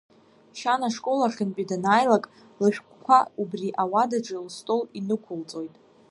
[0.59, 2.25] Шьана ашкол ахьынтәи данааилак,
[2.61, 5.73] лышәҟәқәа убри ауадаҿы лыстол инықәлҵоит.